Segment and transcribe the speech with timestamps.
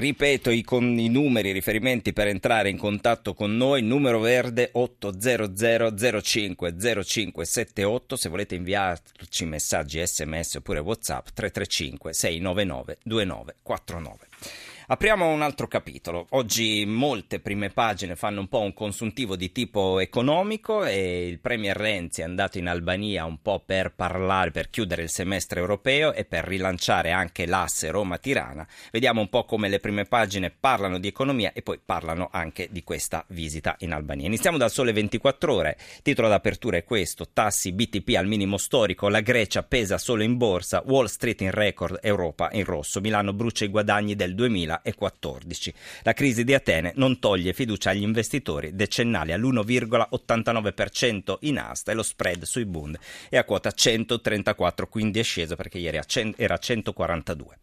[0.00, 4.70] Ripeto i, con i numeri, i riferimenti per entrare in contatto con noi, numero verde
[4.72, 14.69] 800 05 0578, se volete inviarci messaggi sms oppure whatsapp 335 699 2949.
[14.90, 16.26] Apriamo un altro capitolo.
[16.30, 21.76] Oggi molte prime pagine fanno un po' un consuntivo di tipo economico e il Premier
[21.76, 26.24] Renzi è andato in Albania un po' per parlare, per chiudere il semestre europeo e
[26.24, 28.66] per rilanciare anche l'asse Roma-Tirana.
[28.90, 32.82] Vediamo un po' come le prime pagine parlano di economia e poi parlano anche di
[32.82, 34.26] questa visita in Albania.
[34.26, 35.78] Iniziamo dal sole 24 ore.
[36.02, 40.82] Titolo d'apertura è questo: tassi BTP al minimo storico, la Grecia pesa solo in borsa,
[40.84, 45.74] Wall Street in record, Europa in rosso, Milano brucia i guadagni del 2000 2014.
[46.02, 52.02] La crisi di Atene non toglie fiducia agli investitori, decennali all'1,89% in asta e lo
[52.02, 52.98] spread sui Bund
[53.28, 55.98] è a quota 134, quindi è sceso perché ieri
[56.36, 57.58] era 142.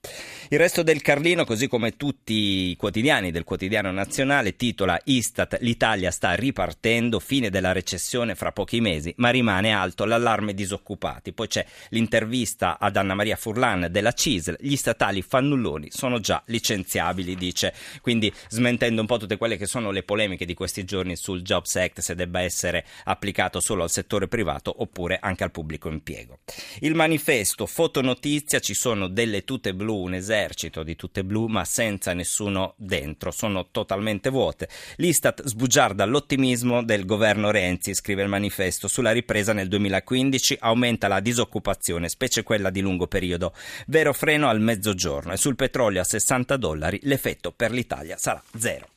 [0.50, 6.12] Il resto del Carlino, così come tutti i quotidiani del quotidiano nazionale, titola Istat l'Italia
[6.12, 11.34] sta ripartendo, fine della recessione fra pochi mesi, ma rimane alto l'allarme disoccupati.
[11.34, 17.07] Poi c'è l'intervista ad Anna Maria Furlan della CISL, gli statali fannulloni sono già licenziati
[17.08, 21.16] applicabili, dice, quindi smentendo un po' tutte quelle che sono le polemiche di questi giorni
[21.16, 25.90] sul Jobs Act, se debba essere applicato solo al settore privato oppure anche al pubblico
[25.90, 26.40] impiego.
[26.80, 32.14] Il manifesto, fotonotizia, ci sono delle tute blu, un esercito di tute blu, ma senza
[32.14, 34.68] nessuno dentro, sono totalmente vuote.
[34.98, 41.20] L'Istat sbugiarda l'ottimismo del governo Renzi, scrive il manifesto, sulla ripresa nel 2015 aumenta la
[41.20, 43.54] disoccupazione, specie quella di lungo periodo,
[43.88, 48.88] vero freno al mezzogiorno e sul petrolio a 60 dollari l'effetto per l'Italia sarà zero.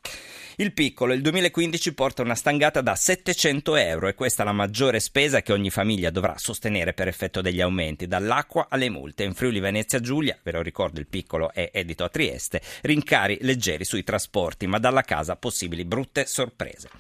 [0.60, 5.00] Il piccolo il 2015 porta una stangata da 700 euro e questa è la maggiore
[5.00, 9.24] spesa che ogni famiglia dovrà sostenere per effetto degli aumenti, dall'acqua alle multe.
[9.24, 13.86] In Friuli Venezia Giulia, ve lo ricordo il piccolo è edito a Trieste, rincari leggeri
[13.86, 16.90] sui trasporti, ma dalla casa possibili brutte sorprese.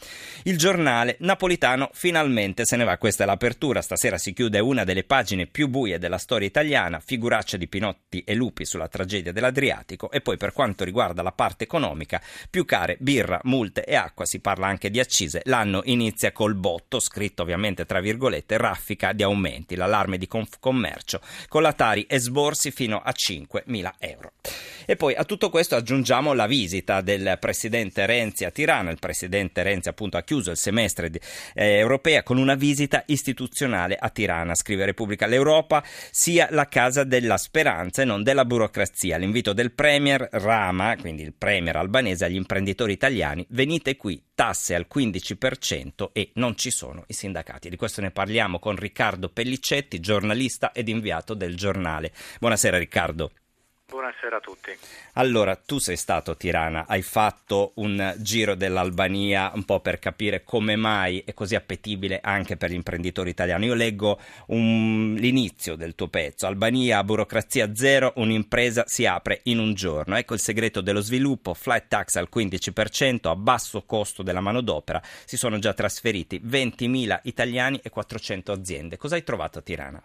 [0.44, 5.04] Il giornale napolitano finalmente se ne va, questa è l'apertura, stasera si chiude una delle
[5.04, 10.22] pagine più buie della storia italiana, figuraccia di Pinotti e Lupi sulla tragedia dell'Adriatico e
[10.22, 14.68] poi per quanto riguarda la parte economica, più care birra, multe e acqua, si parla
[14.68, 20.16] anche di accise, l'anno inizia col botto, scritto ovviamente tra virgolette, raffica di aumenti, l'allarme
[20.16, 24.32] di Confcommercio, con la Tari e sborsi fino a 5.000 euro.
[24.86, 29.62] E poi a tutto questo aggiungiamo la visita del presidente Renzi a Tirana, il presidente
[29.62, 31.20] Renzi appunto ha chiuso il semestre di,
[31.54, 37.36] eh, europea con una visita istituzionale a Tirana, scrive Repubblica, l'Europa sia la casa della
[37.36, 42.92] speranza e non della burocrazia, l'invito del premier Rama, quindi il premier albanese agli imprenditori
[42.92, 47.68] italiani italiani, venite qui, tasse al 15% e non ci sono i sindacati.
[47.68, 52.12] Di questo ne parliamo con Riccardo Pellicetti, giornalista ed inviato del giornale.
[52.38, 53.32] Buonasera Riccardo.
[53.90, 54.70] Buonasera a tutti.
[55.14, 60.44] Allora, tu sei stato a Tirana, hai fatto un giro dell'Albania un po' per capire
[60.44, 63.66] come mai è così appetibile anche per gli imprenditori italiani.
[63.66, 66.46] Io leggo un, l'inizio del tuo pezzo.
[66.46, 70.16] Albania, burocrazia zero, un'impresa si apre in un giorno.
[70.16, 75.36] Ecco il segreto dello sviluppo, flight tax al 15%, a basso costo della manodopera, si
[75.36, 78.96] sono già trasferiti 20.000 italiani e 400 aziende.
[78.96, 80.00] Cosa hai trovato a Tirana?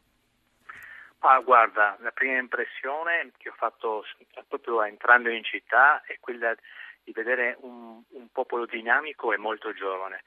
[1.28, 4.06] Ah, guarda, la prima impressione che ho fatto
[4.48, 6.56] proprio entrando in città è quella
[7.04, 10.24] di vedere un, un popolo dinamico e molto giovane.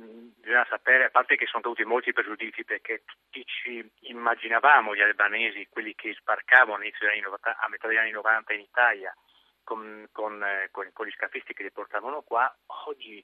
[0.00, 5.02] Mm, bisogna sapere, a parte che sono caduti molti pregiudizi perché tutti ci immaginavamo gli
[5.02, 9.14] albanesi, quelli che sbarcavano a metà degli anni 90 in Italia
[9.62, 12.50] con, con, eh, con, con gli scafisti che li portavano qua,
[12.86, 13.22] oggi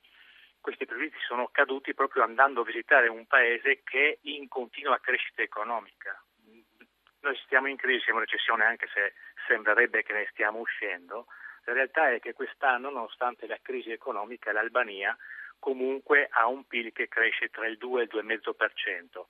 [0.60, 5.40] questi pregiudizi sono caduti proprio andando a visitare un paese che è in continua crescita
[5.40, 6.20] economica
[7.26, 9.14] noi stiamo in crisi, siamo in recessione anche se
[9.46, 11.26] sembrerebbe che ne stiamo uscendo,
[11.64, 15.16] la realtà è che quest'anno, nonostante la crisi economica, l'Albania
[15.58, 19.26] comunque ha un PIL che cresce tra il 2 e il 2,5%.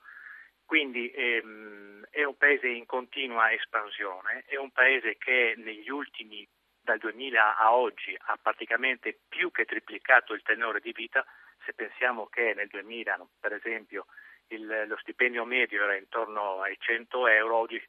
[0.66, 6.46] Quindi ehm, è un paese in continua espansione, è un paese che negli ultimi,
[6.78, 11.24] dal 2000 a oggi, ha praticamente più che triplicato il tenore di vita.
[11.64, 14.06] Se pensiamo che nel 2000, per esempio,
[14.48, 17.82] il, lo stipendio medio era intorno ai 100 euro, oggi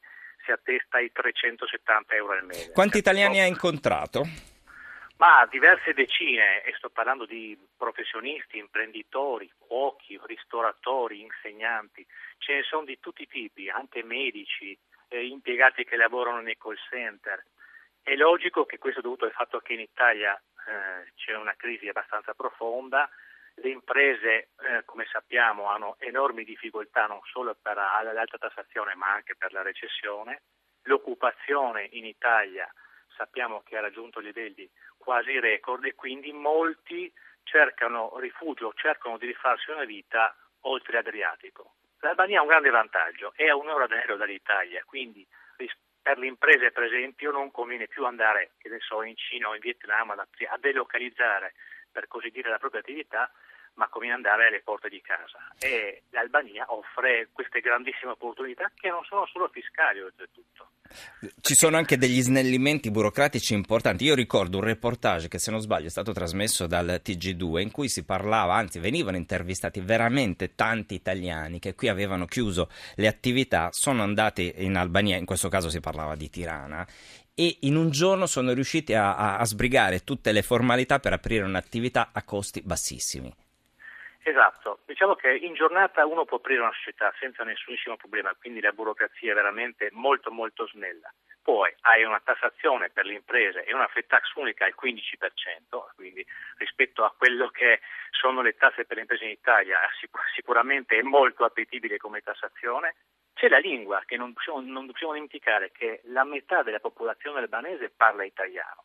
[0.44, 2.72] si attesta ai 370 euro al mese.
[2.72, 4.24] Quanti italiani hai incontrato?
[5.18, 12.06] Ma diverse decine, e sto parlando di professionisti, imprenditori, cuochi, ristoratori, insegnanti,
[12.38, 14.78] ce ne sono di tutti i tipi, anche medici,
[15.08, 17.44] eh, impiegati che lavorano nei call center.
[18.04, 21.88] È logico che questo è dovuto al fatto che in Italia eh, c'è una crisi
[21.88, 23.10] abbastanza profonda,
[23.60, 29.36] le imprese, eh, come sappiamo, hanno enormi difficoltà non solo per l'alta tassazione ma anche
[29.36, 30.44] per la recessione.
[30.84, 32.72] L'occupazione in Italia
[33.16, 37.12] sappiamo che ha raggiunto livelli quasi record e quindi molti
[37.44, 41.76] cercano rifugio, cercano di rifarsi una vita oltre l'Adriatico.
[42.02, 45.26] L'Albania ha un grande vantaggio, è a un'ora d'aereo dall'Italia, quindi
[46.08, 50.12] per le imprese per esempio non conviene più andare so, in Cina o in Vietnam
[50.12, 51.54] a delocalizzare
[51.92, 53.30] per così dire la propria attività,
[53.78, 55.38] ma conviene andare alle porte di casa.
[55.60, 60.70] E l'Albania offre queste grandissime opportunità che non sono solo fiscali oltretutto.
[61.42, 64.06] Ci sono anche degli snellimenti burocratici importanti.
[64.06, 67.90] Io ricordo un reportage che se non sbaglio è stato trasmesso dal TG2 in cui
[67.90, 74.02] si parlava, anzi venivano intervistati veramente tanti italiani che qui avevano chiuso le attività, sono
[74.02, 76.88] andati in Albania, in questo caso si parlava di Tirana,
[77.36, 81.44] e in un giorno sono riusciti a, a, a sbrigare tutte le formalità per aprire
[81.44, 83.32] un'attività a costi bassissimi.
[84.28, 88.74] Esatto, diciamo che in giornata uno può aprire una società senza nessunissimo problema, quindi la
[88.74, 91.10] burocrazia è veramente molto molto snella.
[91.42, 96.26] Poi hai una tassazione per le imprese e una flat tax unica al 15%, quindi
[96.58, 97.80] rispetto a quello che
[98.12, 99.80] sono le tasse per le imprese in Italia
[100.36, 102.96] sicuramente è molto appetibile come tassazione.
[103.34, 107.94] C'è la lingua, che non possiamo, non dobbiamo dimenticare che la metà della popolazione albanese
[107.96, 108.84] parla italiano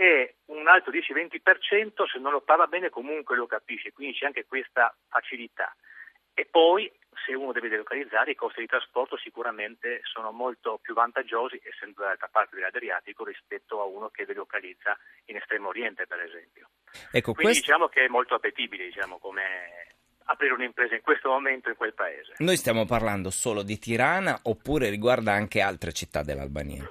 [0.00, 4.46] e un altro 10-20% se non lo parla bene comunque lo capisce, quindi c'è anche
[4.46, 5.74] questa facilità.
[6.34, 6.88] E poi
[7.26, 12.28] se uno deve delocalizzare i costi di trasporto sicuramente sono molto più vantaggiosi essendo dall'altra
[12.30, 16.68] parte dell'Adriatico rispetto a uno che delocalizza in Estremo Oriente per esempio.
[17.10, 17.66] Ecco, Quindi quest...
[17.66, 19.96] diciamo che è molto appetibile diciamo, come
[20.26, 22.34] aprire un'impresa in questo momento in quel paese.
[22.38, 26.88] Noi stiamo parlando solo di Tirana oppure riguarda anche altre città dell'Albania?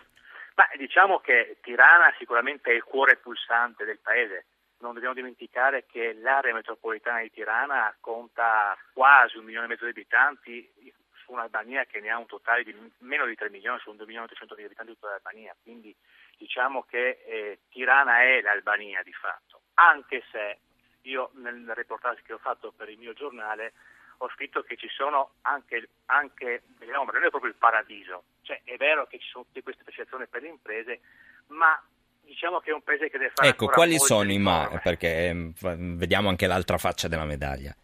[0.57, 4.45] Ma diciamo che Tirana sicuramente è il cuore pulsante del paese.
[4.79, 9.91] Non dobbiamo dimenticare che l'area metropolitana di Tirana conta quasi un milione e mezzo di
[9.91, 13.97] abitanti su un'Albania che ne ha un totale di meno di 3 milioni, su un
[13.97, 15.55] 2 milioni e 300 mila abitanti tutta l'Albania.
[15.61, 15.95] Quindi
[16.37, 20.57] diciamo che eh, Tirana è l'Albania di fatto, anche se
[21.01, 23.73] io nel reportage che ho fatto per il mio giornale
[24.17, 26.63] ho scritto che ci sono anche, anche
[26.95, 30.25] ombre, non è proprio il paradiso, cioè è vero che ci sono tutte queste prestazioni
[30.25, 31.01] per le imprese,
[31.47, 31.79] ma
[32.21, 34.79] diciamo che è un paese che deve fare Ecco, quali sono i ma?
[34.81, 37.75] Perché eh, vediamo anche l'altra faccia della medaglia.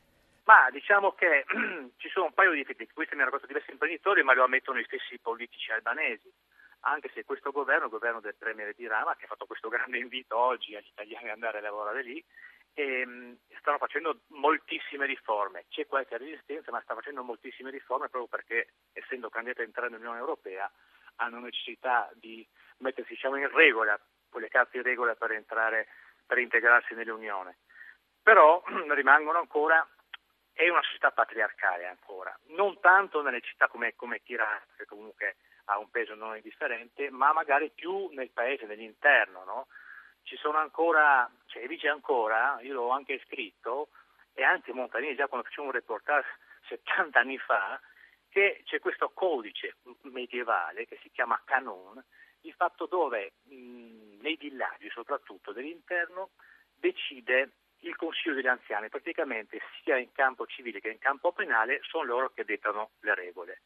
[0.45, 1.43] Ma diciamo che
[1.97, 4.79] ci sono un paio di effetti, questi mi hanno raccontato diversi imprenditori, ma lo ammettono
[4.79, 6.31] gli stessi politici albanesi,
[6.81, 9.97] anche se questo governo, il governo del Premier di Rama, che ha fatto questo grande
[9.97, 12.23] invito oggi agli italiani ad andare a lavorare lì,
[12.73, 15.65] e ehm, stanno facendo moltissime riforme.
[15.69, 20.19] C'è qualche resistenza, ma sta facendo moltissime riforme proprio perché, essendo candidati a entrare nell'Unione
[20.19, 20.69] Europea,
[21.17, 22.45] hanno necessità di
[22.77, 23.99] mettersi diciamo, in regola,
[24.29, 25.87] con le carte in regola per, entrare,
[26.25, 27.57] per integrarsi nell'Unione.
[28.21, 29.87] Però rimangono ancora,
[30.51, 35.77] è una società patriarcale ancora, non tanto nelle città come, come Tirana, che comunque ha
[35.77, 39.67] un peso non indifferente, ma magari più nel paese, nell'interno, no?
[40.23, 43.89] Ci sono ancora, cioè vige ancora, io l'ho anche scritto,
[44.33, 46.27] e anche Montanini già quando facciamo un reportage
[46.67, 47.79] 70 anni fa,
[48.29, 52.03] che c'è questo codice medievale che si chiama canon,
[52.41, 56.31] di fatto dove mh, nei villaggi soprattutto dell'interno
[56.73, 57.51] decide
[57.83, 62.29] il Consiglio degli anziani, praticamente sia in campo civile che in campo penale sono loro
[62.29, 63.61] che dettano le regole.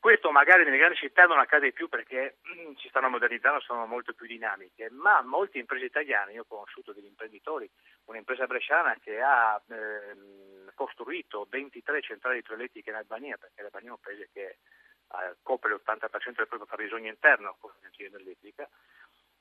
[0.00, 4.12] Questo magari nelle grandi città non accade più perché mm, si stanno modernizzando, sono molto
[4.12, 7.68] più dinamiche, ma molte imprese italiane, io ho conosciuto degli imprenditori,
[8.04, 14.00] un'impresa bresciana che ha ehm, costruito 23 centrali idroelettriche in Albania, perché l'Albania è un
[14.00, 18.68] paese che eh, copre l'80% del proprio fabbisogno interno con l'energia elettrica,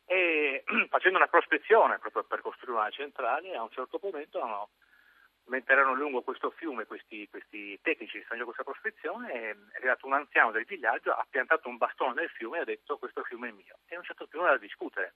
[0.05, 4.69] e facendo una prospezione proprio per costruire una centrale, a un certo momento hanno
[5.47, 10.13] mentre erano lungo questo fiume, questi, questi tecnici che stanno questa prospezione, è arrivato un
[10.13, 13.51] anziano del villaggio, ha piantato un bastone nel fiume e ha detto questo fiume è
[13.51, 13.79] mio.
[13.87, 15.15] E non c'è stato più nulla da discutere.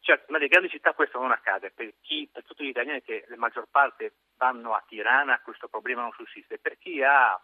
[0.00, 3.36] Certo, nelle grandi città questo non accade, per, chi, per tutti gli italiani che la
[3.36, 7.40] maggior parte vanno a Tirana questo problema non sussiste, per chi ha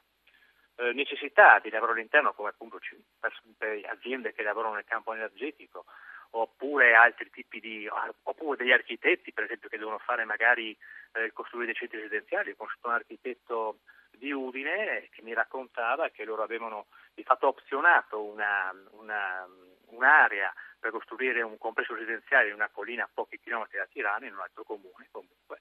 [0.76, 2.80] eh, necessità di lavoro all'interno, come appunto
[3.20, 5.84] per aziende che lavorano nel campo energetico,
[6.30, 7.88] oppure altri tipi di,
[8.22, 10.76] oppure degli architetti per esempio che devono fare magari
[11.12, 12.50] eh, costruire dei centri residenziali.
[12.50, 13.78] Ho conosciuto un architetto
[14.10, 19.46] di Udine che mi raccontava che loro avevano di fatto opzionato una, una,
[19.86, 24.34] un'area per costruire un complesso residenziale in una collina a pochi chilometri da Tirana, in
[24.34, 25.58] un altro comune comunque,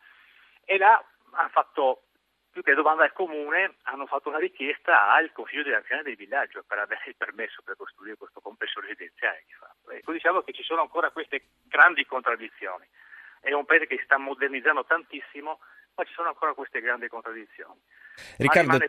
[0.66, 2.07] e là hanno fatto
[2.58, 6.64] più che domanda al comune, hanno fatto una richiesta al Consiglio degli anziani del villaggio
[6.66, 9.46] per avere il permesso per costruire questo complesso residenziale.
[9.92, 12.88] Ecco, diciamo che ci sono ancora queste grandi contraddizioni.
[13.42, 15.60] È un paese che si sta modernizzando tantissimo,
[15.94, 17.80] ma ci sono ancora queste grandi contraddizioni.
[18.38, 18.88] Riccardo, paese,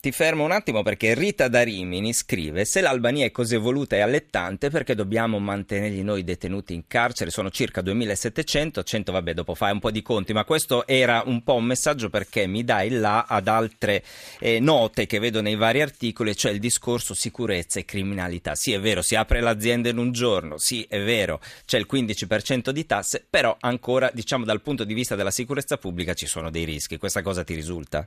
[0.00, 4.00] ti fermo un attimo perché Rita da Rimini scrive se l'Albania è così evoluta e
[4.00, 9.72] allettante perché dobbiamo mantenergli noi detenuti in carcere, sono circa 2700, 100 vabbè dopo fai
[9.72, 13.26] un po' di conti, ma questo era un po' un messaggio perché mi dai là
[13.28, 14.02] ad altre
[14.40, 18.54] eh, note che vedo nei vari articoli, cioè il discorso sicurezza e criminalità.
[18.54, 22.70] Sì è vero, si apre l'azienda in un giorno, sì è vero, c'è il 15%
[22.70, 26.64] di tasse, però ancora diciamo dal punto di vista della sicurezza pubblica ci sono dei
[26.64, 28.01] rischi, questa cosa ti risulta?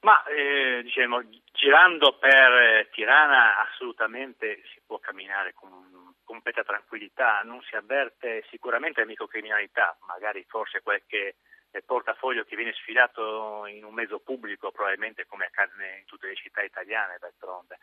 [0.00, 7.76] Ma eh, diciamo, girando per Tirana assolutamente si può camminare con completa tranquillità, non si
[7.76, 11.36] avverte sicuramente microcriminalità, magari forse qualche
[11.70, 16.34] eh, portafoglio che viene sfilato in un mezzo pubblico, probabilmente come accade in tutte le
[16.34, 17.78] città italiane d'altronde,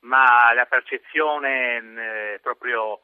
[0.00, 1.76] ma la percezione
[2.34, 3.00] eh, proprio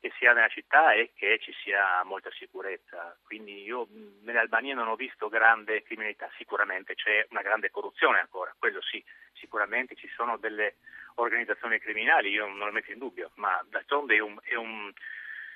[0.00, 3.16] che sia nella città e che ci sia molta sicurezza.
[3.24, 8.54] Quindi io mm, nell'Albania non ho visto grande criminalità, sicuramente c'è una grande corruzione ancora,
[8.58, 10.76] quello sì, sicuramente ci sono delle
[11.16, 14.92] organizzazioni criminali, io non lo metto in dubbio, ma d'altronde è un, è un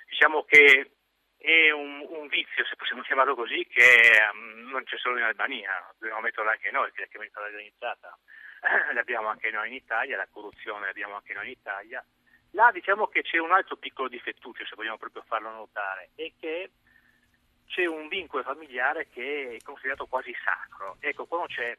[0.08, 0.90] diciamo che
[1.36, 5.72] è un, un, vizio, se possiamo chiamarlo così, che um, non c'è solo in Albania,
[5.98, 8.18] dobbiamo metterlo anche noi, che la criminalità organizzata.
[8.92, 12.04] L'abbiamo anche noi in Italia, la corruzione l'abbiamo anche noi in Italia
[12.52, 16.70] Là diciamo che c'è un altro piccolo difettuccio, se vogliamo proprio farlo notare, è che
[17.66, 20.96] c'è un vincolo familiare che è considerato quasi sacro.
[20.98, 21.28] Ecco,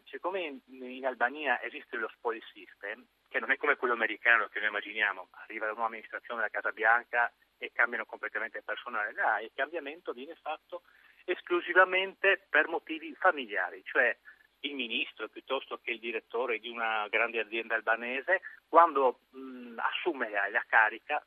[0.06, 4.60] siccome in, in Albania esiste lo spoil system, che non è come quello americano che
[4.60, 9.40] noi immaginiamo, arriva la nuova amministrazione della Casa Bianca e cambiano completamente il personale, là
[9.42, 10.84] il cambiamento viene fatto
[11.26, 14.18] esclusivamente per motivi familiari, cioè
[14.62, 20.64] il ministro piuttosto che il direttore di una grande azienda albanese, quando mh, assume la
[20.68, 21.24] carica,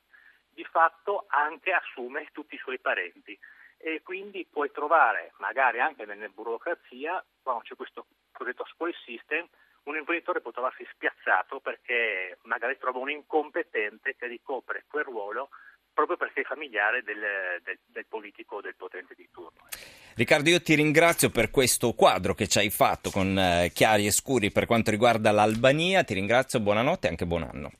[0.50, 3.38] di fatto anche assume tutti i suoi parenti.
[3.76, 9.46] E quindi puoi trovare, magari anche nella burocrazia, quando c'è questo cosiddetto spoil system,
[9.84, 15.50] un imprenditore può trovarsi spiazzato perché magari trova un incompetente che ricopre quel ruolo
[15.94, 17.20] proprio perché è familiare del,
[17.62, 19.68] del, del politico o del potente di turno.
[20.16, 24.10] Riccardo, io ti ringrazio per questo quadro che ci hai fatto con eh, chiari e
[24.10, 26.04] scuri per quanto riguarda l'Albania.
[26.04, 27.72] Ti ringrazio, buonanotte e anche buon anno.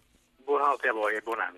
[0.45, 1.53] Buonanotte a voi e buon anno.